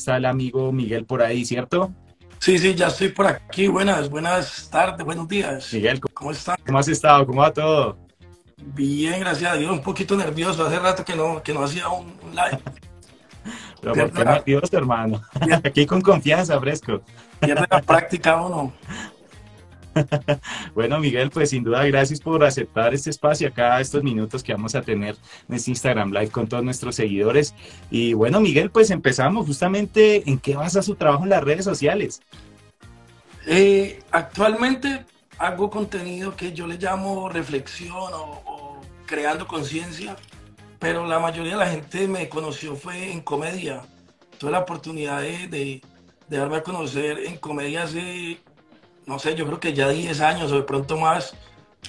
[0.00, 1.92] está el amigo Miguel por ahí, ¿cierto?
[2.38, 3.68] Sí, sí, ya estoy por aquí.
[3.68, 5.72] Buenas, buenas tardes, buenos días.
[5.74, 6.56] Miguel, ¿cómo estás?
[6.64, 7.26] ¿Cómo has estado?
[7.26, 7.98] ¿Cómo va todo?
[8.56, 9.70] Bien, gracias a Dios.
[9.70, 10.66] Un poquito nervioso.
[10.66, 12.62] Hace rato que no, que no hacía un live.
[13.82, 15.22] Pero ¿por qué nervioso, hermano?
[15.64, 17.02] Aquí con confianza, fresco.
[17.40, 18.72] Pierde la práctica uno.
[20.74, 24.74] bueno, Miguel, pues sin duda gracias por aceptar este espacio acá, estos minutos que vamos
[24.74, 25.16] a tener
[25.48, 27.54] en este Instagram Live con todos nuestros seguidores.
[27.90, 32.20] Y bueno, Miguel, pues empezamos justamente en qué basa su trabajo en las redes sociales.
[33.46, 35.04] Eh, actualmente
[35.38, 40.16] hago contenido que yo le llamo reflexión o, creando conciencia,
[40.78, 43.82] pero la mayoría de la gente me conoció fue en comedia.
[44.38, 45.82] Tuve la oportunidad de, de,
[46.28, 48.40] darme a conocer en comedia hace
[49.10, 51.34] no sé, yo creo que ya 10 años o de pronto más,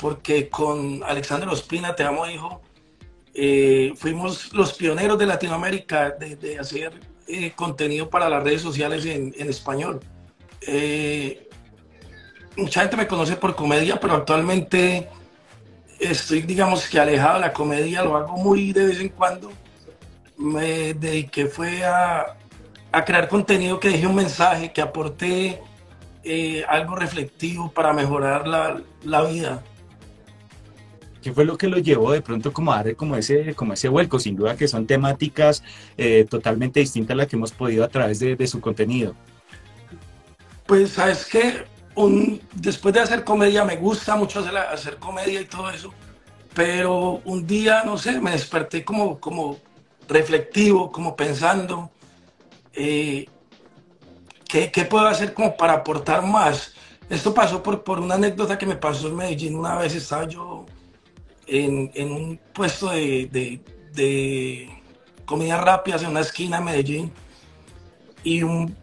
[0.01, 2.61] porque con Alexander Ospina, te amo hijo,
[3.35, 9.35] eh, fuimos los pioneros de Latinoamérica de, hacer eh, contenido para las redes sociales en,
[9.47, 9.99] español.
[10.61, 11.47] Eh,
[12.57, 15.07] mucha gente me conoce por comedia, pero actualmente
[15.99, 19.51] estoy, digamos que alejado de la comedia, lo hago muy de vez en cuando.
[20.37, 22.35] Me dediqué fue a,
[22.91, 25.61] a crear contenido que deje un mensaje, que aporte
[26.23, 29.63] eh, algo reflectivo para mejorar la, la, vida.
[31.21, 33.89] ¿Qué fue lo que lo llevó de pronto como a dar como ese, como ese
[33.89, 34.19] vuelco?
[34.19, 35.63] Sin duda que son temáticas
[35.97, 39.15] eh, totalmente distintas a las que hemos podido a través de, de su contenido.
[40.65, 41.65] Pues sabes que
[42.53, 45.93] después de hacer comedia, me gusta mucho hacer, hacer comedia y todo eso,
[46.53, 49.57] pero un día, no sé, me desperté como, como
[50.07, 51.91] reflectivo, como pensando,
[52.73, 53.27] eh,
[54.51, 56.73] ¿qué, puedo hacer como para aportar más?
[57.09, 59.55] Esto pasó por, por una anécdota que me pasó en Medellín.
[59.55, 60.65] Una vez estaba yo
[61.47, 63.61] en, en un puesto de, de,
[63.93, 64.69] de
[65.25, 67.11] comida rápida en una esquina de Medellín
[68.23, 68.75] y un,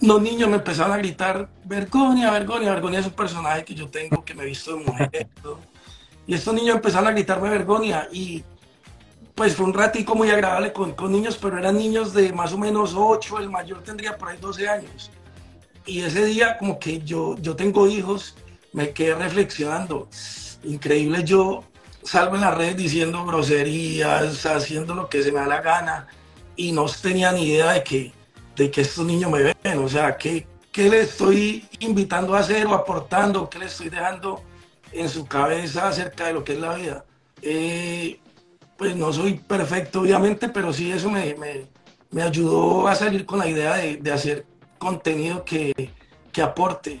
[0.00, 4.24] unos niños me empezaron a gritar, Vergonia, Vergonia, Vergonia es un personaje que yo tengo,
[4.24, 5.28] que me he visto de mujer.
[6.26, 8.42] y estos niños empezaron a gritarme Vergonia y
[9.34, 12.58] pues fue un ratico muy agradable con, con, niños, pero eran niños de más o
[12.58, 15.10] menos 8, el mayor tendría por ahí 12 años.
[15.86, 18.36] Y ese día como que yo, yo tengo hijos,
[18.72, 20.08] me quedé reflexionando,
[20.62, 21.64] increíble yo
[22.02, 26.06] salgo en las redes diciendo groserías, haciendo lo que se me da la gana
[26.56, 28.12] y no tenía ni idea de que,
[28.56, 32.66] de que estos niños me ven, o sea, ¿qué, qué le estoy invitando a hacer
[32.66, 34.42] o aportando, qué le estoy dejando
[34.92, 37.04] en su cabeza acerca de lo que es la vida.
[37.42, 38.20] Eh,
[38.76, 41.36] pues no soy perfecto, obviamente, pero sí eso me,
[42.10, 44.46] me, ayudó a salir con la idea de, de hacer
[44.80, 45.90] contenido que,
[46.32, 47.00] que aporte.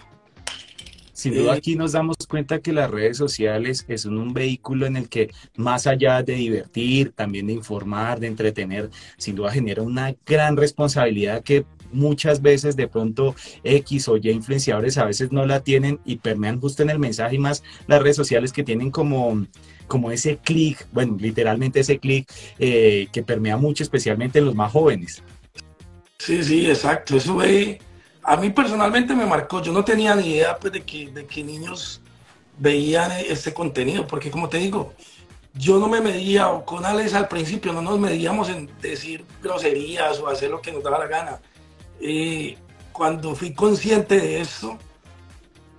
[1.14, 4.96] Sin duda eh, aquí nos damos cuenta que las redes sociales es un vehículo en
[4.96, 10.14] el que más allá de divertir, también de informar, de entretener, sin duda genera una
[10.24, 15.60] gran responsabilidad que muchas veces de pronto X o Y influenciadores a veces no la
[15.60, 19.46] tienen y permean justo en el mensaje y más las redes sociales que tienen como
[19.88, 22.30] como ese clic, bueno, literalmente ese clic
[22.60, 25.24] eh, que permea mucho, especialmente en los más jóvenes.
[26.20, 27.16] Sí, sí, exacto.
[27.16, 27.38] Eso
[28.24, 29.62] a mí personalmente me marcó.
[29.62, 32.02] Yo no tenía ni idea pues, de, que, de que niños
[32.58, 34.92] veían este contenido, porque como te digo,
[35.54, 40.18] yo no me medía, o con Alex al principio no nos medíamos en decir groserías
[40.20, 41.40] o hacer lo que nos daba la gana.
[42.02, 42.58] Eh,
[42.92, 44.76] cuando fui consciente de eso,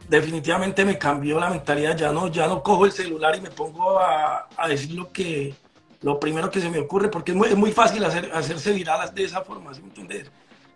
[0.09, 1.96] definitivamente me cambió la mentalidad.
[1.96, 5.53] Ya no, ya no cojo el celular y me pongo a, a decir lo que
[6.02, 9.14] lo primero que se me ocurre, porque es muy, es muy fácil hacer, hacerse viral
[9.14, 10.32] de esa forma, ¿sí me entiendes?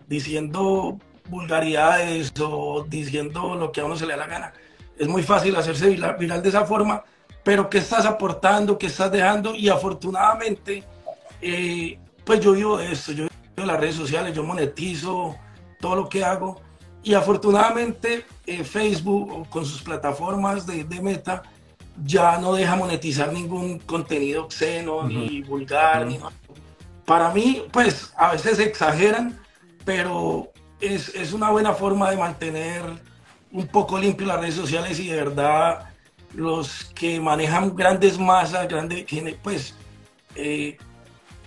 [0.07, 0.97] Diciendo
[1.29, 4.53] vulgaridades o diciendo lo que a uno se le da la gana.
[4.97, 7.03] Es muy fácil hacerse viral, viral de esa forma,
[7.43, 8.77] pero ¿qué estás aportando?
[8.77, 9.55] ¿Qué estás dejando?
[9.55, 10.83] Y afortunadamente,
[11.41, 15.35] eh, pues yo vivo de esto, yo vivo de las redes sociales, yo monetizo
[15.79, 16.61] todo lo que hago
[17.05, 21.43] y afortunadamente eh, Facebook con sus plataformas de, meta
[22.03, 26.07] ya no deja monetizar ningún contenido obsceno ni vulgar.
[27.05, 29.39] Para mí, pues a veces exageran,
[29.85, 32.83] pero es, es, una buena forma de mantener
[33.51, 35.89] un poco limpio las redes sociales y de verdad
[36.33, 39.05] los que manejan grandes masas, grandes,
[39.41, 39.73] pues
[40.35, 40.77] eh,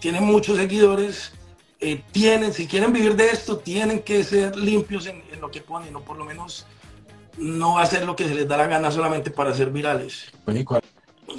[0.00, 1.32] tienen muchos seguidores,
[1.80, 5.94] eh, tienen, si quieren vivir de esto, tienen que ser limpios en, lo que ponen,
[5.94, 6.66] o por lo menos
[7.38, 10.26] no hacer lo que se les da la gana solamente para ser virales.
[10.44, 10.82] Bueno, ¿y cuál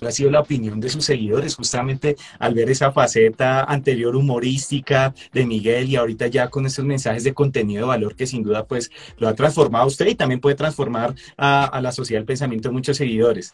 [0.07, 5.45] ha sido la opinión de sus seguidores justamente al ver esa faceta anterior humorística de
[5.45, 8.91] Miguel y ahorita ya con esos mensajes de contenido de valor que sin duda pues
[9.17, 12.73] lo ha transformado a usted y también puede transformar a, la sociedad el pensamiento de
[12.73, 13.53] muchos seguidores?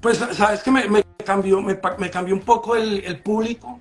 [0.00, 1.78] Pues sabes que me, cambió, me,
[2.10, 3.80] cambió un poco el, el público.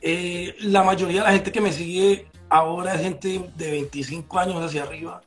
[0.00, 4.62] Eh, la mayoría de la gente que me sigue ahora es gente de 25 años
[4.62, 5.22] hacia arriba,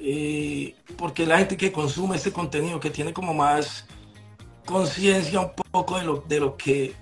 [0.00, 3.86] eh, porque la gente que consume este contenido, que tiene como más
[4.64, 6.94] conciencia un poco de lo, de lo que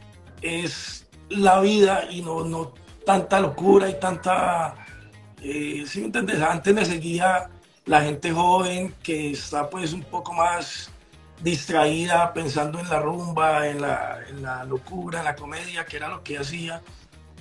[0.42, 2.72] es la vida y no, no
[3.04, 4.74] tanta locura y tanta...
[5.40, 6.42] Eh, ¿sí me entiendes?
[6.42, 7.48] Antes me seguía
[7.86, 10.90] la gente joven que está pues un poco más
[11.42, 16.08] distraída pensando en la rumba, en la, en la locura, en la comedia, que era
[16.08, 16.82] lo que hacía.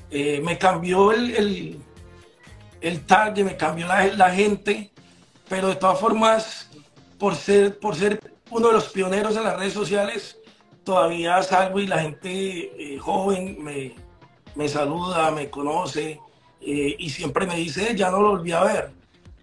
[0.09, 1.79] Eh, me cambió el, el,
[2.81, 4.91] el, target, me cambió la, la, gente,
[5.49, 6.69] pero de todas formas,
[7.17, 10.37] por ser, por ser uno de los pioneros en las redes sociales,
[10.83, 13.95] todavía salgo y la gente eh, joven me,
[14.55, 16.19] me, saluda, me conoce
[16.61, 18.91] eh, y siempre me dice, ya no lo volví a ver.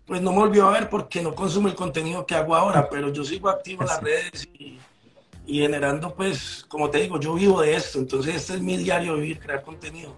[0.07, 3.11] Pues no me volvió a ver porque no consumo el contenido que hago ahora, pero
[3.11, 4.79] yo sigo activo en las redes y,
[5.47, 9.15] y generando, pues, como te digo, yo vivo de esto, entonces este es mi diario
[9.15, 10.15] vivir, crear contenido.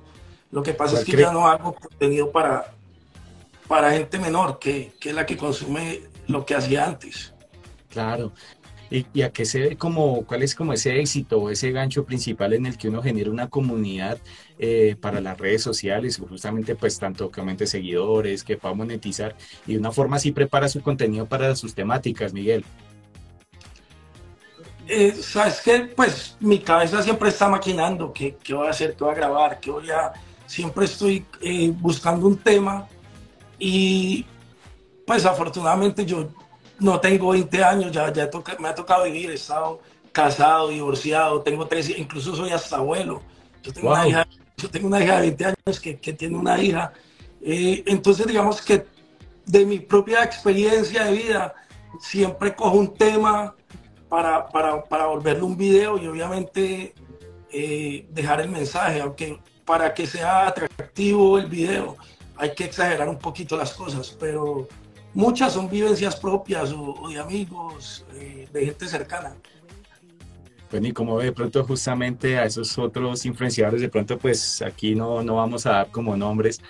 [0.50, 2.72] Lo que pasa es que ya no hago contenido para,
[3.68, 7.32] para gente menor, que, que es la que consume lo que hacía antes.
[7.88, 8.32] Claro.
[8.88, 12.52] ¿Y, a qué se ve como, cuál es como ese éxito o ese gancho principal
[12.52, 14.18] en el que uno genera una comunidad
[14.58, 19.34] eh, para las redes sociales, justamente pues tanto que aumente seguidores, que pueda monetizar
[19.66, 22.64] y de una forma así prepara su contenido para sus temáticas, Miguel?
[24.86, 29.02] Eh, Sabes que pues mi cabeza siempre está maquinando qué, qué voy a hacer, qué
[29.02, 30.12] voy a grabar, qué voy a...
[30.46, 32.86] Siempre estoy eh, buscando un tema
[33.58, 34.24] y
[35.06, 36.28] pues afortunadamente yo
[36.78, 39.80] no tengo 20 años, ya, ya me ha tocado vivir, he estado
[40.12, 43.22] casado, divorciado, tengo tres, incluso soy hasta abuelo.
[43.62, 44.26] Yo tengo, una, hija,
[44.56, 46.92] yo tengo una hija de 20 años que, que tiene una hija.
[47.42, 48.86] Eh, entonces, digamos que
[49.44, 51.54] de mi propia experiencia de vida,
[52.00, 53.54] siempre cojo un tema
[54.08, 56.94] para, para, para volverlo un video y obviamente
[57.52, 61.96] eh, dejar el mensaje, aunque para que sea atractivo el video
[62.38, 64.68] hay que exagerar un poquito las cosas, pero
[65.14, 69.34] muchas son vivencias propias o, de amigos, eh, de gente cercana.
[70.70, 75.22] Bueno, y como de pronto justamente a esos otros influenciadores, de pronto pues aquí no,
[75.22, 76.60] no vamos a dar como nombres,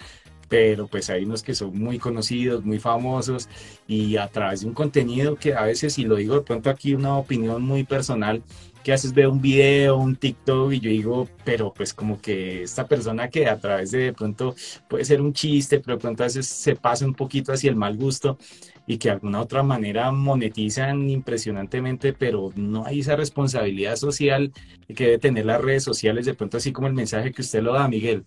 [0.48, 3.48] pero pues hay unos que son muy conocidos, muy famosos
[3.86, 6.94] y a través de un contenido que a veces, y lo digo de pronto aquí
[6.94, 8.42] una opinión muy personal,
[8.86, 12.86] que haces ver un video, un TikTok y yo digo, pero pues como que esta
[12.86, 14.54] persona que a través de, de pronto
[14.88, 17.74] puede ser un chiste, pero de pronto a veces se pasa un poquito hacia el
[17.74, 18.38] mal gusto
[18.86, 24.52] y que de alguna otra manera monetizan impresionantemente, pero no hay esa responsabilidad social
[24.86, 27.72] que debe tener las redes sociales, de pronto así como el mensaje que usted lo
[27.72, 28.24] da, Miguel.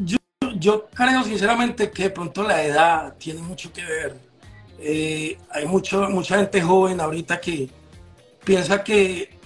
[0.00, 0.18] Yo,
[0.58, 4.16] yo creo sinceramente que de pronto la edad tiene mucho que ver.
[4.80, 7.70] Eh, hay mucho, mucha gente joven ahorita que,
[8.44, 9.38] piensa que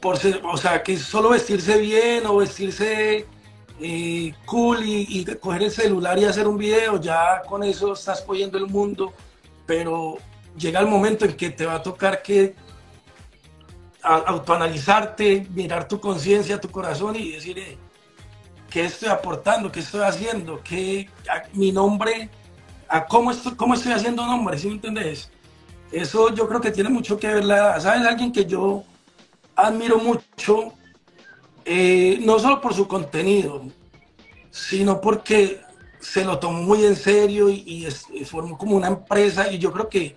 [0.00, 3.26] por ser, o sea, que solo vestirse bien o vestirse
[3.80, 8.58] eh, cool y, coger el celular y hacer un video, ya con eso estás cogiendo
[8.58, 9.12] el mundo,
[9.66, 10.18] pero
[10.56, 12.54] llega el momento en que te va a tocar que
[14.02, 17.76] autoanalizarte, mirar tu conciencia, tu corazón y decir, eh,
[18.70, 19.70] ¿qué estoy aportando?
[19.70, 20.60] ¿Qué estoy haciendo?
[20.62, 21.10] ¿Qué,
[21.52, 22.30] mi nombre?
[22.88, 24.56] A cómo, estoy, ¿Cómo estoy haciendo nombre?
[24.58, 25.30] ¿Sí me entendés?
[25.90, 27.80] Eso yo creo que tiene mucho que ver la.
[27.80, 28.06] ¿Sabes?
[28.06, 28.84] Alguien que yo
[29.56, 30.74] admiro mucho,
[31.64, 33.62] eh, no solo por su contenido,
[34.50, 35.60] sino porque
[36.00, 37.88] se lo tomó muy en serio y,
[38.24, 39.50] formó como una empresa.
[39.50, 40.14] Y yo creo que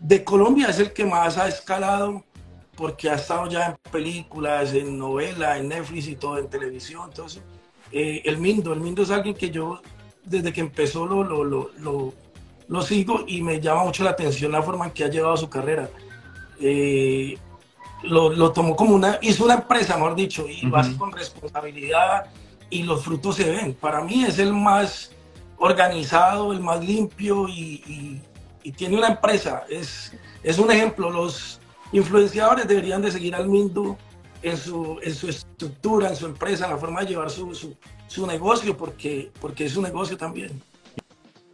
[0.00, 2.24] de Colombia es el que más ha escalado
[2.76, 7.40] porque ha estado ya en películas, en novelas, en Netflix y todo, en televisión, eso.
[7.92, 9.80] Eh, el Mindo, el Mindo es alguien que yo
[10.24, 12.14] desde que empezó lo
[12.82, 15.88] sigo y me llama mucho la atención la forma en que ha llevado su carrera.
[16.60, 17.36] Eh,
[18.04, 22.26] lo, lo, tomó como una, hizo una empresa, mejor dicho, y va con responsabilidad
[22.70, 23.74] y los frutos se ven.
[23.74, 25.12] Para mí es el más
[25.58, 28.20] organizado, el más limpio y,
[28.64, 29.64] y, tiene una empresa.
[29.68, 31.10] Es, es un ejemplo.
[31.10, 31.60] Los
[31.92, 33.96] influenciadores deberían de seguir al Mindo
[34.42, 37.76] en su, en su estructura, en su empresa, en la forma de llevar su, su,
[38.06, 40.62] su negocio, porque, porque es un negocio también.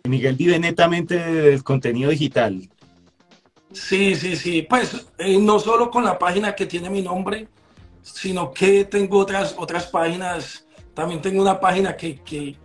[0.08, 2.68] Miguel vive netamente del contenido digital.
[3.72, 4.62] Sí, sí, sí.
[4.62, 7.48] Pues eh, no solo con la página que tiene mi nombre,
[8.02, 10.66] sino que tengo otras, otras páginas.
[10.94, 12.56] También tengo una página que, que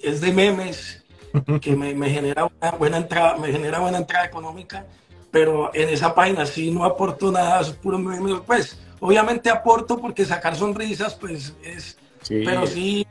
[0.00, 1.04] es de memes,
[1.60, 4.86] que me, me, genera una buena entrada, me genera buena entrada económica,
[5.30, 8.40] pero en esa página sí no aporto nada, es puro memes.
[8.46, 13.06] Pues obviamente aporto porque sacar sonrisas, pues es, pero sí,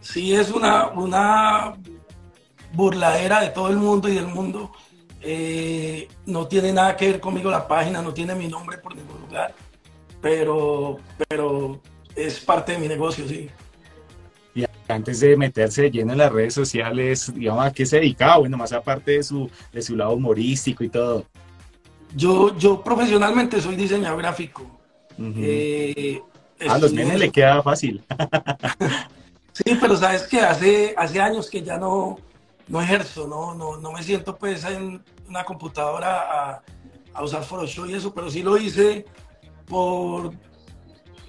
[0.00, 1.74] sí es una, una
[2.72, 4.72] burladera de todo el mundo y del mundo.
[5.22, 9.20] Eh, no tiene nada que ver conmigo la página, no tiene mi nombre por ningún
[9.20, 9.54] lugar,
[10.22, 10.98] pero,
[11.28, 11.80] pero
[12.16, 13.50] es parte de mi negocio, sí.
[14.54, 18.38] Y antes de meterse lleno en las redes sociales, digamos, ¿a qué se dedicaba?
[18.38, 21.26] Bueno, más aparte de su, de su lado humorístico y todo.
[22.16, 24.80] Yo, yo profesionalmente soy diseñador gráfico.
[25.18, 26.20] Eh,
[26.66, 28.02] a los nenes le queda fácil.
[29.52, 32.18] sí, pero sabes que hace, hace años que ya no,
[32.70, 36.62] no ejerzo, no, no, no me siento pues en una computadora
[37.12, 39.04] a, usar Photoshop y eso, pero sí lo hice
[39.66, 40.32] por...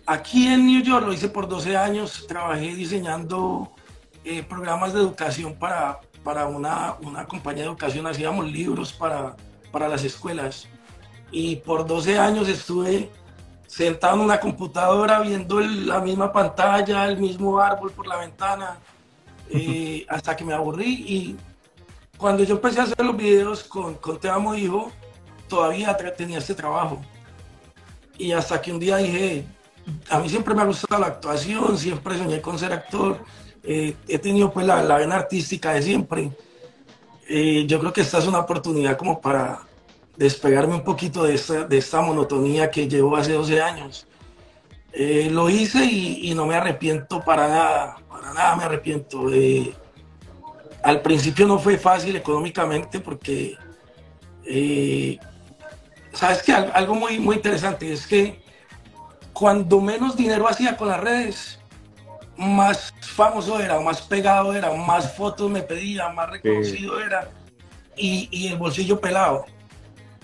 [0.05, 3.71] Aquí en New York lo hice por 12 años, trabajé diseñando
[4.24, 9.36] eh, programas de educación para, para una, una, compañía de educación, hacíamos libros para,
[9.71, 10.67] para las escuelas.
[11.31, 13.10] Y por 12 años estuve
[13.65, 18.77] sentado en una computadora viendo la misma pantalla, el mismo árbol por la ventana,
[19.51, 21.05] eh, hasta que me aburrí.
[21.08, 21.36] Y
[22.17, 24.91] cuando yo empecé a hacer los videos con, con Te Amo Hijo,
[25.48, 27.01] todavía tenía este trabajo.
[28.17, 29.46] Y hasta que un día dije,
[30.10, 33.20] a mí siempre me ha gustado la actuación, siempre soñé con ser actor,
[33.63, 36.31] eh, he tenido pues la, la, vena artística de siempre.
[37.27, 39.62] Eh, yo creo que esta es una oportunidad como para
[40.17, 44.08] despegarme un poquito de esta, de esta monotonía que llevo hace 12 años.
[44.93, 49.27] Eh, lo hice y, y, no me arrepiento para nada, para nada me arrepiento.
[50.83, 53.57] al principio no fue fácil económicamente porque
[56.13, 58.41] sabes que algo muy, muy interesante es que
[59.33, 61.60] cuando menos dinero hacía con las redes,
[62.38, 67.29] más famoso era, más pegado era, más fotos me pedía, más reconocido era
[67.95, 69.45] y, y, el bolsillo pelado.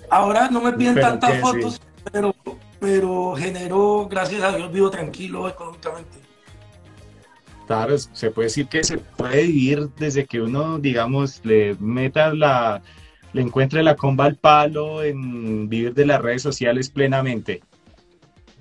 [0.09, 1.81] Ahora no me piden tantas fotos,
[2.11, 2.33] pero,
[2.79, 6.19] pero genero, gracias a Dios, vivo tranquilo económicamente.
[7.65, 12.81] Claro, se puede decir que se puede vivir desde que uno, digamos, le meta la,
[13.33, 17.61] le encuentre la comba al palo en vivir de las redes sociales plenamente.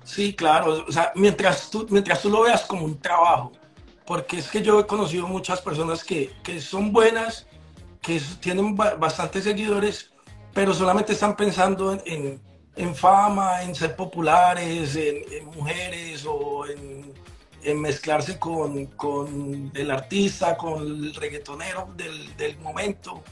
[0.03, 3.51] Sí, claro, o sea, mientras tú, mientras tú lo veas como un trabajo,
[4.05, 7.47] porque es que yo he conocido muchas personas que, que son buenas,
[8.01, 10.11] que tienen bastantes seguidores,
[10.53, 12.41] pero solamente están pensando en, en,
[12.95, 17.13] fama, en ser populares, en, mujeres o en,
[17.63, 23.23] en mezclarse con, con, el artista, con el reggaetonero del, del momento.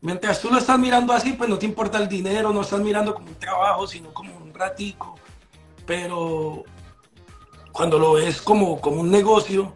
[0.00, 3.14] Mientras tú lo estás mirando así, pues no te importa el dinero, no estás mirando
[3.14, 5.16] como un trabajo, sino como un ratico.
[5.84, 6.64] Pero
[7.72, 9.72] cuando lo ves como, como un negocio,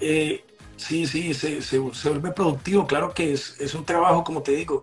[0.00, 0.44] eh,
[0.76, 2.86] sí, sí, se, se, vuelve productivo.
[2.86, 4.82] Claro que es, es, un trabajo, como te digo.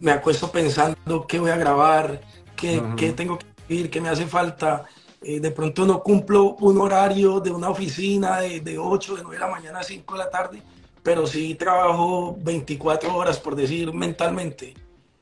[0.00, 2.20] Me acuesto pensando qué voy a grabar,
[2.60, 4.84] qué, qué tengo que ir, qué me hace falta.
[5.22, 9.36] Eh, de pronto no cumplo un horario de una oficina de, de 8, de 9
[9.36, 10.62] de la mañana a 5 de la tarde
[11.08, 14.74] pero sí trabajo 24 horas, por decir, mentalmente.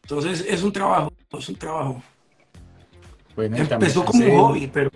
[0.03, 2.03] Entonces es un trabajo, es un trabajo.
[3.37, 4.91] Bueno, Empezó como un hobby, pero...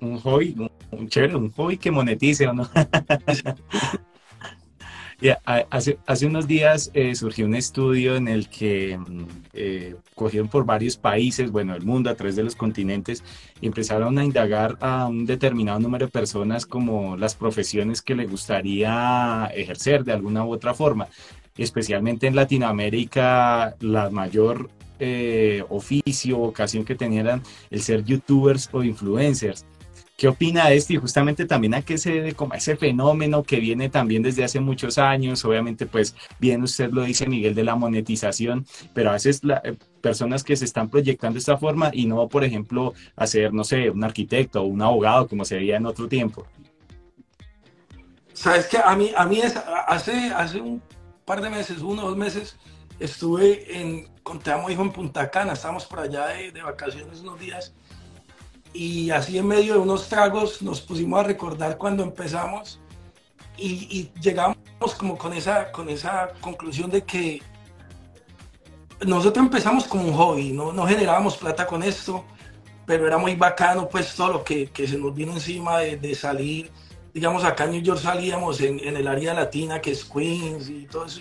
[0.00, 0.54] Un hobby,
[0.90, 2.68] un, chévere, un hobby que monetice, ¿o no?
[5.70, 10.64] hace, hace unos días eh, surgió un estudio en el que mm, eh, cogieron por
[10.64, 13.22] varios países, bueno, el mundo, a través de los continentes,
[13.60, 18.26] y empezaron a indagar a un determinado número de personas como las profesiones que le
[18.26, 21.08] gustaría ejercer de alguna u otra forma.
[21.56, 24.70] Especialmente en Latinoamérica, la mayor
[25.04, 29.66] eh, oficio, ocasión que tenían el ser youtubers o influencers.
[30.22, 30.92] ¿Qué opina de esto?
[30.92, 34.60] Y justamente también a qué se debe como ese fenómeno que viene también desde hace
[34.60, 35.44] muchos años.
[35.44, 38.64] Obviamente, pues bien usted lo dice, Miguel, de la monetización,
[38.94, 42.28] pero a veces la, eh, personas que se están proyectando de esta forma y no,
[42.28, 46.06] por ejemplo, hacer, no sé, un arquitecto o un abogado como se veía en otro
[46.06, 46.46] tiempo.
[48.32, 49.56] Sabes que a mí, a mí es,
[49.88, 50.80] hace, hace un
[51.24, 52.56] par de meses, uno o dos meses,
[53.00, 57.22] estuve en, con Te Amo Hijo en Punta Cana, estábamos por allá de, de vacaciones
[57.22, 57.74] unos días
[58.72, 62.80] y así en medio de unos tragos nos pusimos a recordar cuando empezamos
[63.58, 64.56] y, llegamos
[64.98, 67.42] como con esa, con esa conclusión de que
[69.06, 72.24] nosotros empezamos como un hobby, no, no generábamos plata con esto,
[72.86, 76.14] pero era muy bacano pues todo lo que, que se nos vino encima de, de,
[76.14, 76.70] salir,
[77.12, 80.86] digamos acá en New York salíamos en, en, el área latina que es Queens y
[80.86, 81.20] todo eso,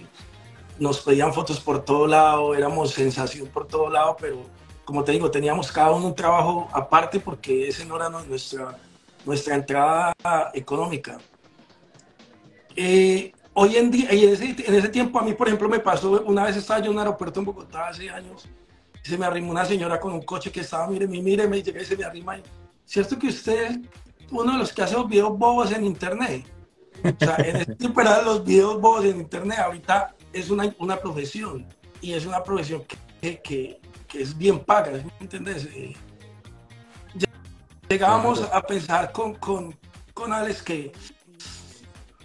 [0.80, 4.46] nos pedían fotos por todo lado, éramos sensación por todo lado, pero
[4.92, 8.78] como te digo, teníamos cada uno un trabajo aparte porque ese no era nuestra,
[9.26, 10.14] nuestra entrada
[10.54, 11.18] económica.
[12.76, 16.22] Eh, hoy en día, en ese, en ese, tiempo a mí, por ejemplo, me pasó,
[16.24, 18.50] una vez estaba yo en un aeropuerto en Bogotá hace años,
[19.02, 21.82] y se me arrimó una señora con un coche que estaba, mire, mire, me llega
[21.82, 22.38] y se me arrima.
[22.38, 22.44] Y,
[22.84, 23.80] ¿Cierto que usted es
[24.30, 26.46] uno de los que hace los videos bobos en internet?
[27.02, 30.98] O sea, en ese tiempo eran los videos bobos en internet, ahorita es una, una
[30.98, 31.66] profesión,
[32.02, 33.80] y es una profesión que que
[34.14, 35.66] es bien paga, ¿me entiendes?
[35.74, 35.96] Eh,
[37.90, 39.76] llegábamos a pensar con, con,
[40.14, 40.92] con Alex que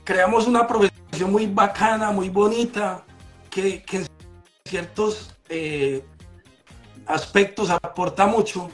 [0.05, 3.05] creamos una profesión muy bacana, muy bonita,
[3.51, 4.07] que, que en
[4.65, 6.05] ciertos eh,
[7.07, 8.71] aspectos aporta mucho,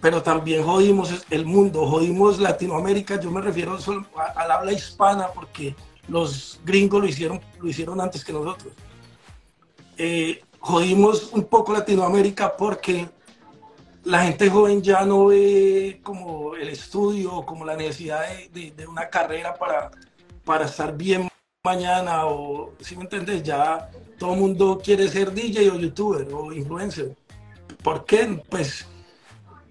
[0.00, 5.74] pero también jodimos el mundo, jodimos Latinoamérica, yo me refiero solo al habla hispana porque
[6.08, 8.72] los gringos lo hicieron, lo hicieron antes que nosotros.
[9.96, 13.06] Eh, jodimos un poco Latinoamérica porque
[14.02, 19.54] la gente joven ya no ve como el estudio, como la necesidad de, una carrera
[19.54, 19.90] para,
[20.42, 21.28] para estar bien
[21.62, 26.50] mañana o, si me entiendes, ya todo el mundo quiere ser DJ o youtuber o
[26.50, 27.14] influencer.
[27.82, 28.40] ¿Por qué?
[28.48, 28.86] Pues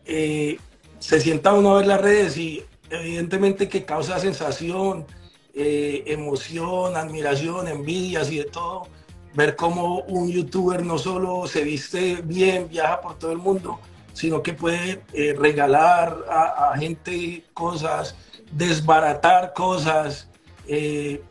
[0.05, 0.59] eh,
[0.99, 5.07] se sienta uno a ver las redes y evidentemente que causa sensación,
[5.55, 8.87] eh, emoción, admiración, envidias y de todo.
[9.33, 13.79] Ver cómo un youtuber no solo se viste bien, viaja por todo el mundo,
[14.13, 18.15] sino que puede eh, regalar a, gente cosas,
[18.51, 20.29] desbaratar cosas.
[20.67, 21.21] Eh,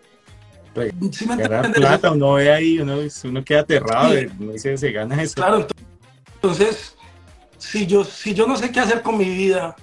[0.74, 5.34] plata, uno ve ahí, uno, uno queda aterrado, uno dice, se gana eso.
[5.34, 5.66] Claro,
[6.34, 6.96] entonces
[7.62, 9.76] si yo, si yo no sé qué hacer con mi vida,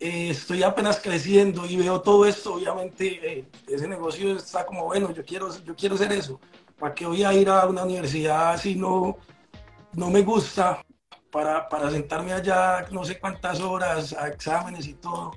[0.00, 5.12] eh, estoy apenas creciendo y veo todo esto, obviamente eh, ese negocio está como, bueno,
[5.12, 6.40] yo quiero, yo quiero hacer eso.
[6.78, 9.16] ¿Para qué voy a ir a una universidad si no,
[9.94, 10.84] no me gusta?
[11.30, 15.32] Para, para sentarme allá no sé cuántas horas a exámenes y todo.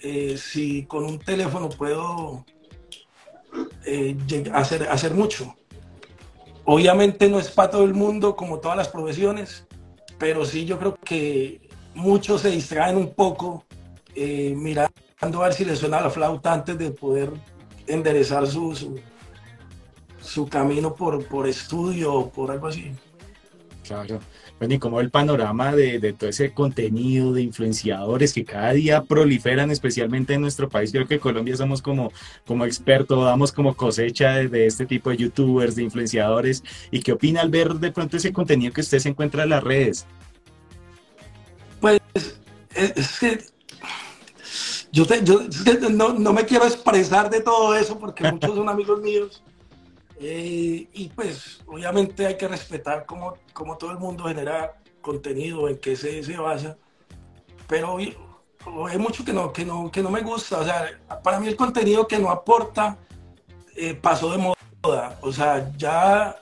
[0.00, 2.44] Eh, si con un teléfono puedo
[4.52, 5.54] hacer, hacer mucho.
[6.64, 9.66] Obviamente no es para todo el mundo, como todas las profesiones,
[10.18, 13.64] pero sí yo creo que muchos se distraen un poco
[14.14, 17.30] eh, mirando a ver si les suena la flauta antes de poder
[17.86, 19.00] enderezar su, su,
[20.48, 22.92] camino por, por estudio o por algo así.
[23.86, 24.20] Claro.
[24.58, 29.02] Bueno, y como el panorama de, de, todo ese contenido de influenciadores que cada día
[29.02, 32.10] proliferan, especialmente en nuestro país, creo que Colombia somos como,
[32.46, 36.64] como expertos, damos como cosecha de, de, este tipo de youtubers, de influenciadores.
[36.90, 39.62] ¿Y qué opina al ver de pronto ese contenido que usted se encuentra en las
[39.62, 40.06] redes?
[41.80, 42.00] Pues
[42.74, 43.38] es que
[44.90, 45.40] yo, yo
[45.90, 49.42] no, no me quiero expresar de todo eso porque muchos son amigos míos
[50.18, 55.78] eh, y pues obviamente hay que respetar como, como todo el mundo genera contenido, en
[55.78, 56.76] que se, se basa,
[57.68, 60.58] pero hay mucho que no, que, no, que no me gusta.
[60.58, 62.96] O sea, para mí el contenido que no aporta
[63.76, 65.18] eh, pasó de moda.
[65.20, 66.36] O sea, ya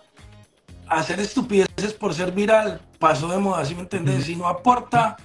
[0.86, 4.24] hacer estupideces por ser viral pasó de moda, ¿sí me entendés?
[4.24, 5.16] Si no aporta,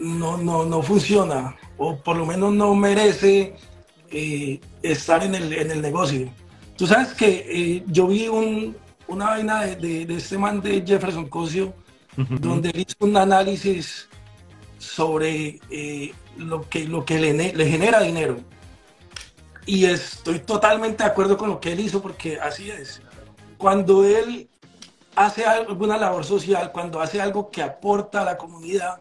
[0.00, 1.56] no, no, no funciona.
[1.76, 3.56] O por lo menos no merece
[4.10, 6.28] eh, estar en el, en el negocio.
[6.78, 11.74] Tú sabes que eh, yo vi una vaina de, este man de Jefferson Cosio,
[12.16, 14.08] donde él hizo un análisis
[14.78, 18.36] sobre eh, lo que, lo que le, genera dinero.
[19.66, 23.02] Y estoy totalmente de acuerdo con lo que él hizo, porque así es.
[23.56, 24.48] Cuando él
[25.16, 29.00] hace alguna labor social, cuando hace algo que aporta a la comunidad,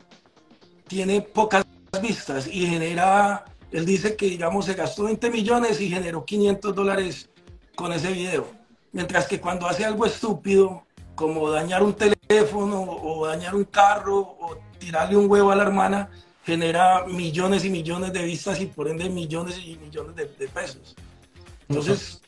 [0.87, 1.63] tiene pocas
[2.01, 7.29] vistas y genera, él dice que digamos se gastó 20 millones y generó 500 dólares
[7.77, 8.47] con ese video.
[8.91, 14.57] Mientras que cuando hace algo estúpido, como dañar un teléfono o dañar un carro o
[14.79, 16.09] tirarle un huevo a la hermana,
[16.43, 20.95] genera millones y millones de vistas y por ende millones y millones de, pesos.
[21.69, 22.21] Entonces,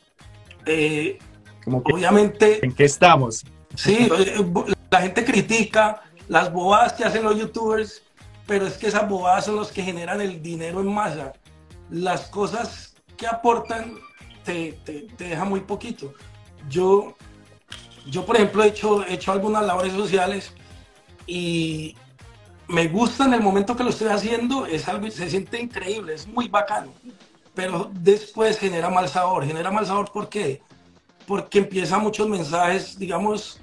[0.66, 1.18] eh,
[1.66, 2.64] obviamente...
[2.64, 3.44] ¿En qué estamos?
[3.74, 4.46] Sí, eh,
[4.88, 8.02] la gente critica las bobadas que hacen los youtubers,
[8.46, 11.32] pero es que esas bobadas son los que generan el dinero en masa.
[11.90, 13.98] Las cosas que aportan
[14.44, 16.14] te, te, deja muy poquito.
[16.68, 17.16] Yo,
[18.06, 20.52] yo por ejemplo, he hecho, he hecho algunas labores sociales
[21.26, 21.96] y
[22.68, 26.26] me gusta en el momento que lo estoy haciendo, es algo, se siente increíble, es
[26.26, 26.92] muy bacano,
[27.54, 29.44] pero después genera mal sabor.
[29.44, 30.62] Genera mal sabor ¿por qué?
[31.26, 33.60] Porque empiezan muchos mensajes, digamos,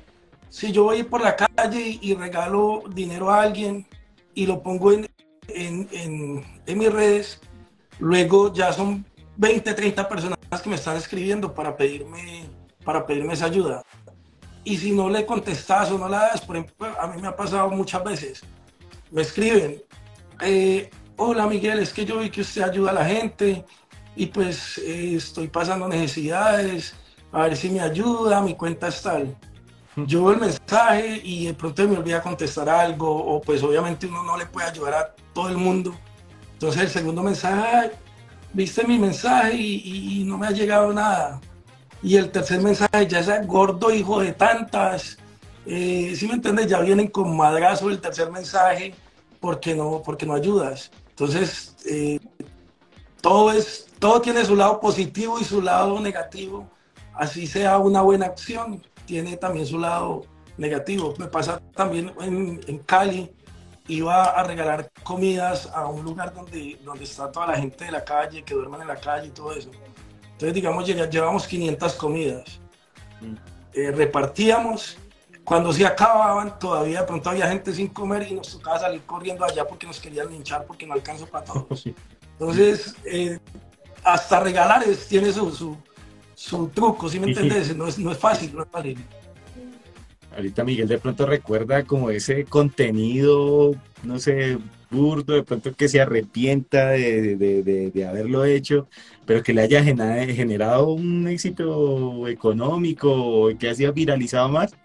[0.49, 3.85] si yo voy por la calle y regalo dinero a alguien
[4.33, 5.07] y lo pongo en,
[5.47, 7.41] en, en, en mis redes,
[7.99, 9.05] luego ya son
[9.37, 12.45] 20, 30 personas que me están escribiendo para pedirme,
[12.83, 13.83] para pedirme esa ayuda.
[14.63, 17.36] Y si no le contestas o no la das, por ejemplo, a mí me ha
[17.36, 18.43] pasado muchas veces.
[19.12, 19.81] Me escriben,
[20.41, 23.63] eh, hola Miguel, es que yo vi que usted ayuda a la gente
[24.15, 26.95] y pues eh, estoy pasando necesidades,
[27.31, 29.36] a ver si me ayuda, mi cuenta es tal.
[29.95, 34.23] Yo veo el mensaje y de pronto me olvida contestar algo o pues obviamente uno
[34.23, 35.95] no le puede ayudar a todo el mundo.
[36.53, 37.91] Entonces el segundo mensaje,
[38.53, 41.39] viste mi mensaje y, no me ha llegado nada.
[42.01, 45.17] Y el tercer mensaje, ya es gordo hijo de tantas.
[45.65, 48.93] Eh, si me entiendes, ya vienen con madrazo el tercer mensaje
[49.39, 50.91] porque no, porque no ayudas.
[51.10, 52.19] Entonces, eh,
[53.21, 56.69] todo, es, todo tiene su lado positivo y su lado negativo.
[57.13, 60.25] Así sea una buena acción, tiene también su lado
[60.57, 61.13] negativo.
[61.17, 63.31] Me pasa también en, en Cali,
[63.88, 68.04] iba a regalar comidas a un lugar donde, donde está toda la gente de la
[68.04, 69.71] calle, que duerman en la calle y todo eso.
[70.23, 72.60] Entonces, digamos, llevamos 500 comidas.
[73.21, 73.36] Mm.
[73.73, 74.97] Eh, repartíamos.
[75.43, 79.45] Cuando se acababan, todavía de pronto había gente sin comer y nos tocaba salir corriendo
[79.45, 81.86] allá porque nos querían hinchar porque no alcanzó para todos.
[82.39, 83.39] Entonces, eh,
[84.04, 85.78] hasta regalar es, tiene su, su,
[86.36, 87.76] su truco, ¿sí me entiendes?
[87.76, 89.04] No es, no es fácil, no es fácil.
[90.38, 94.60] Ahorita Miguel de pronto recuerda como ese contenido, no sé,
[94.91, 98.88] burdo, de pronto que se arrepienta de, haberlo hecho,
[99.26, 104.76] pero que le haya generado un éxito económico que haya viralizado más.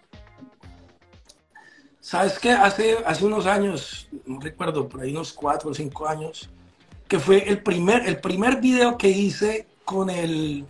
[1.99, 6.49] Sabes que hace, hace unos años, no recuerdo, por ahí unos cuatro o cinco años,
[7.07, 10.65] que fue el primer, el primer video que hice con el,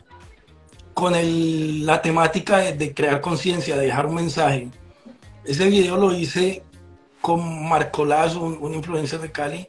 [0.93, 4.69] con el, la temática de, crear conciencia, de dejar un mensaje.
[5.43, 6.63] Ese video lo hice
[7.21, 9.67] con Marco Lazo, un, influencer de Cali,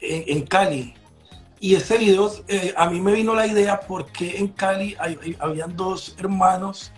[0.00, 0.94] en, Cali.
[1.60, 4.96] Y ese video, eh, a mí me vino la idea porque en Cali
[5.38, 6.92] habían dos hermanos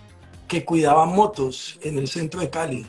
[0.48, 2.86] que cuidaban motos en el centro de Cali.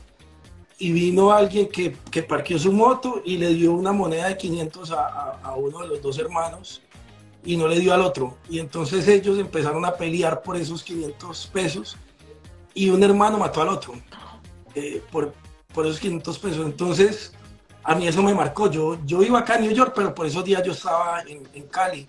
[0.77, 4.91] Y vino alguien que, que parqueó su moto y le dio una moneda de 500
[4.91, 5.05] a,
[5.41, 6.81] a uno de los dos hermanos
[7.45, 8.37] y no le dio al otro.
[8.49, 11.97] Y entonces ellos empezaron a pelear por esos 500 pesos
[12.73, 13.93] y un hermano mató al otro
[14.73, 15.33] eh, por,
[15.73, 16.65] por esos 500 pesos.
[16.65, 17.33] Entonces
[17.83, 18.69] a mí eso me marcó.
[18.69, 21.67] Yo, yo iba acá a New York, pero por esos días yo estaba en, en
[21.67, 22.07] Cali.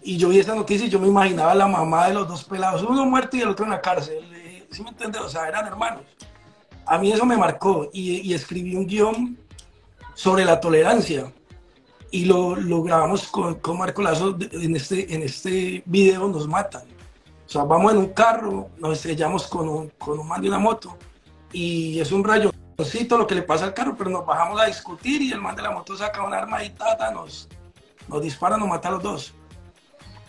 [0.00, 2.82] Y yo vi esa noticia y yo me imaginaba la mamá de los dos pelados,
[2.82, 4.24] uno muerto y el otro en la cárcel.
[4.34, 5.20] Eh, ¿Sí me entiendes?
[5.20, 6.02] O sea, eran hermanos.
[6.86, 9.38] A mí eso me marcó y, y escribí un guion
[10.14, 11.32] sobre la tolerancia
[12.12, 16.82] y lo, lo grabamos con, con, Marco Lazo en este, en este video nos matan.
[17.46, 20.58] O sea, vamos en un carro, nos estrellamos con un, con un man de una
[20.58, 20.96] moto
[21.52, 25.22] y es un rayoncito lo que le pasa al carro, pero nos bajamos a discutir
[25.22, 27.48] y el man de la moto saca un arma y tata, nos,
[28.08, 29.34] nos dispara, nos mata a los dos.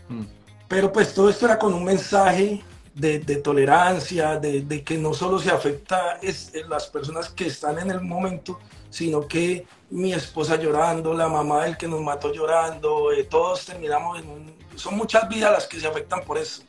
[0.08, 0.24] Mm.
[0.70, 5.14] Pero pues todo esto era con un mensaje de, de tolerancia, de, de, que no
[5.14, 8.60] solo se afecta es, las personas que están en el momento,
[8.94, 14.20] sino que mi esposa llorando, la mamá del que nos mató llorando, eh, todos terminamos
[14.20, 14.54] en un...
[14.76, 16.62] Son muchas vidas las que se afectan por eso,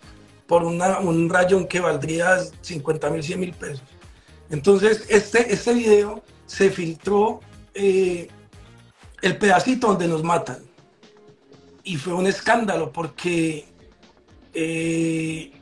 [0.46, 3.82] por un rayón que valdría 50 mil, 100 mil pesos.
[4.48, 7.40] Entonces, este, este video se filtró
[7.74, 8.28] eh,
[9.20, 10.64] el pedacito donde nos matan.
[11.82, 13.66] Y fue un escándalo porque
[14.54, 15.52] eh,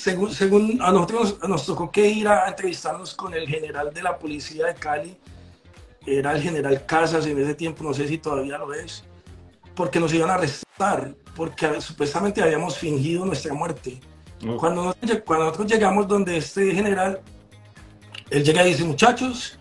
[0.00, 4.18] según, según a nosotros nos, tocó que ir a entrevistarnos con el general de la
[4.18, 5.16] policía de Cali,
[6.06, 9.04] era el general Casas en ese tiempo, no sé si todavía lo es,
[9.74, 14.00] porque nos iban a arrestar, porque supuestamente habíamos fingido nuestra muerte.
[14.58, 17.20] Cuando, nosotros, cuando nosotros llegamos donde este general,
[18.30, 19.58] él llega y dice, muchachos,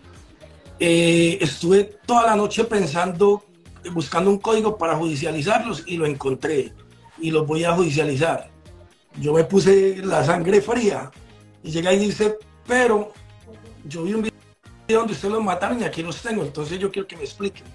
[0.80, 3.44] eh, estuve toda la noche pensando,
[3.92, 6.74] buscando un código para judicializarlos y lo encontré
[7.20, 8.50] y los voy a judicializar
[9.18, 11.12] yo me puse la sangre fría
[11.64, 13.12] y llega y dice, pero
[13.86, 17.08] yo vi un video donde ustedes los mataron y aquí los tengo, entonces yo quiero
[17.08, 17.66] que me expliquen.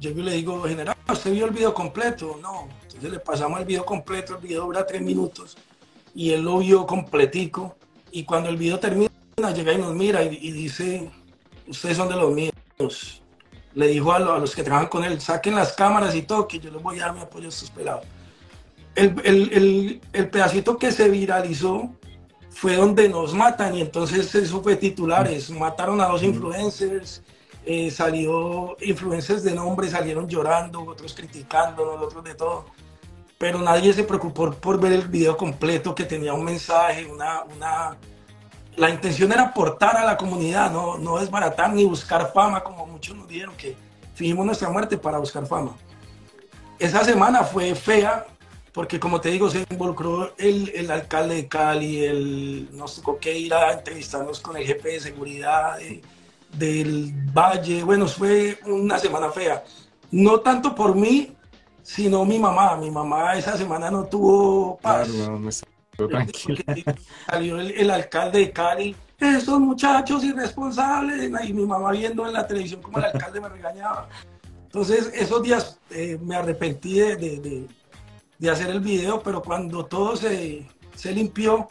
[0.00, 2.38] Yo le digo, general, ¿usted vio el video completo?
[2.40, 5.56] No, entonces le pasamos el video completo, el video dura tres minutos
[6.14, 7.76] y él lo vio completico
[8.10, 9.10] y cuando el video termina,
[9.54, 11.10] llega y nos mira y, dice,
[11.66, 13.22] ustedes son de los míos.
[13.74, 16.70] Le dijo a, los que trabajan con él, saquen las cámaras y todo, que yo
[16.70, 18.04] les voy a dar mi apoyo a estos pelados
[18.94, 20.00] el,
[20.30, 21.90] pedacito que se viralizó
[22.50, 25.50] fue donde nos matan y entonces eso fue titulares.
[25.50, 27.22] Mataron a dos influencers,
[27.64, 32.66] eh, salió influencers de nombre, salieron llorando, otros criticándonos, otros de todo.
[33.38, 37.96] Pero nadie se preocupó por ver el video completo que tenía un mensaje, una, una...
[38.76, 43.16] La intención era aportar a la comunidad, no, no desbaratar ni buscar fama, como muchos
[43.16, 43.76] nos dijeron que
[44.14, 45.74] fingimos nuestra muerte para buscar fama.
[46.78, 48.26] Esa semana fue fea
[48.72, 53.36] porque como te digo, se involucró el, el alcalde de Cali, el, nos tocó que
[53.36, 55.78] ir a entrevistarnos con el jefe de seguridad
[56.52, 59.64] del Valle, bueno, fue una semana fea,
[60.12, 61.34] no tanto por mí,
[61.82, 65.08] sino mi mamá, mi mamá esa semana no tuvo paz.
[65.08, 65.50] Claro, no,
[67.26, 72.46] Salió el, el, alcalde de Cali, esos muchachos irresponsables, y mi mamá viendo en la
[72.46, 74.08] televisión como el alcalde me regañaba.
[74.62, 77.66] Entonces, esos días eh, me arrepentí de de
[78.48, 81.68] hacer el video, pero cuando todo se, se limpió,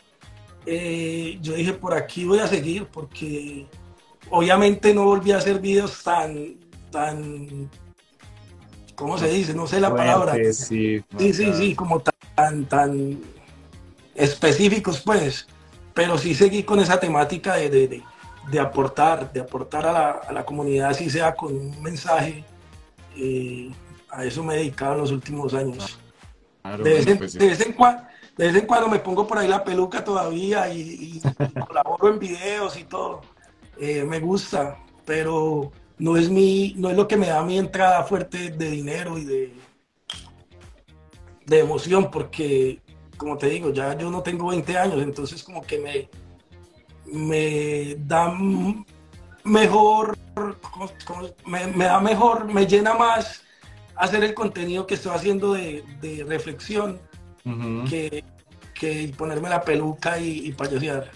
[0.66, 3.66] eh, yo dije, por aquí voy a seguir, porque
[4.30, 6.58] obviamente no volví a hacer videos tan,
[6.92, 7.70] tan
[8.96, 9.54] ¿cómo se dice?
[9.54, 10.36] No sé la palabra.
[10.54, 13.20] Sí, sí, sí, sí, como tan, tan
[14.14, 15.48] específicos, pues.
[15.94, 18.04] Pero sí seguí con esa temática de,
[18.52, 22.44] de, aportar, de aportar a la, a la, comunidad, así sea con un mensaje.
[23.18, 23.72] Eh,
[24.12, 25.98] a eso me he dedicado en los últimos años.
[26.64, 27.34] De, vez en, pues
[27.76, 28.04] cuando,
[28.38, 31.22] de, vez en, cuando, me pongo por ahí la peluca todavía y,
[31.68, 33.22] colaboro en videos y todo.
[33.80, 38.04] Eh, me gusta, pero no es, mi, no es lo que me da mi entrada
[38.04, 39.54] fuerte de dinero y de,
[41.46, 42.82] de emoción, porque,
[43.18, 46.10] como te digo, ya yo no tengo 20 años, entonces como que me,
[47.12, 48.34] me da
[49.44, 50.18] mejor,
[51.46, 53.44] me, da mejor, me llena más
[54.00, 55.84] hacer el contenido que estoy haciendo de,
[56.28, 57.00] reflexión
[57.90, 58.24] que,
[58.74, 61.12] que, ponerme la peluca y, y.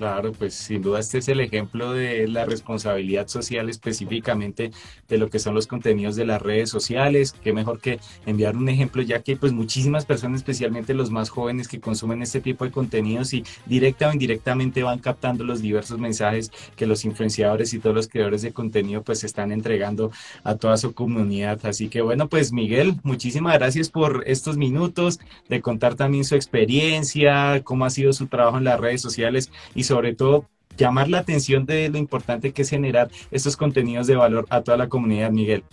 [0.00, 4.70] Claro, pues sin duda este es el ejemplo de la responsabilidad social específicamente
[5.08, 7.34] de lo que son los contenidos de las redes sociales.
[7.44, 11.68] Qué mejor que enviar un ejemplo, ya que pues muchísimas personas, especialmente los más jóvenes
[11.68, 16.50] que consumen este tipo de contenidos y directa o indirectamente van captando los diversos mensajes
[16.76, 20.12] que los influenciadores y todos los creadores de contenido pues están entregando
[20.44, 21.60] a toda su comunidad.
[21.66, 27.60] Así que bueno, pues Miguel, muchísimas gracias por estos minutos de contar también su experiencia,
[27.64, 31.66] cómo ha sido su trabajo en las redes sociales y sobre todo llamar la atención
[31.66, 35.64] de lo importante que es generar estos contenidos de valor a toda la comunidad, Miguel.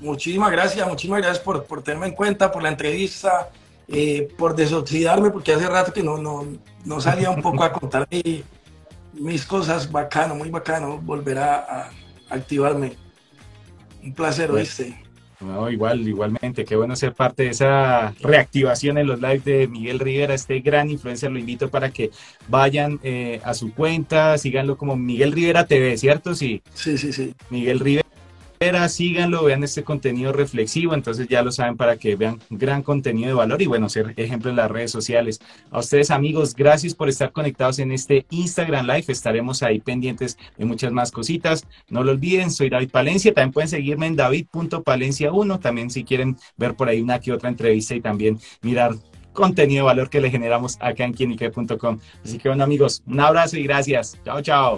[0.00, 3.50] Muchísimas gracias, muchísimas gracias por, por tenerme en cuenta, por la entrevista,
[3.88, 6.46] eh, por desoxidarme, porque hace rato que no, no,
[6.84, 8.08] no salía un poco a contar
[9.12, 11.90] mis cosas, bacano, muy bacano, volver a,
[12.30, 12.96] activarme.
[14.02, 15.02] Un placer, oíste.
[15.40, 19.98] No, igual, igualmente, qué bueno ser parte de esa reactivación en los lives de Miguel
[19.98, 22.10] Rivera, este gran influencer, lo invito para que
[22.48, 26.34] vayan eh, a su cuenta, síganlo como Miguel Rivera TV, ¿cierto?
[26.34, 27.14] Sí, sí, sí.
[27.14, 27.34] sí.
[27.48, 28.09] Miguel Rivera
[28.90, 33.34] síganlo, vean este contenido reflexivo, entonces ya lo saben para que vean gran contenido de
[33.34, 35.40] valor y bueno, ser ejemplo en las redes sociales.
[35.70, 40.66] A ustedes amigos, gracias por estar conectados en este Instagram Live, estaremos ahí pendientes de
[40.66, 41.66] muchas más cositas.
[41.88, 46.74] No lo olviden, soy David Palencia, también pueden seguirme en david.palencia1, también si quieren ver
[46.74, 48.92] por ahí una que otra entrevista y también mirar
[49.32, 51.98] contenido de valor que le generamos acá en quienique.com.
[52.22, 54.18] Así que bueno amigos, un abrazo y gracias.
[54.22, 54.76] Chao, chao.